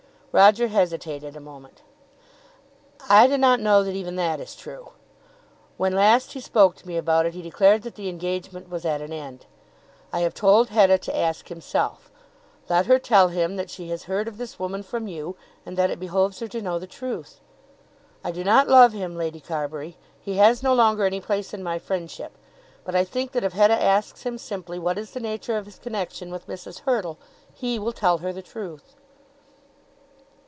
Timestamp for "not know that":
3.37-3.97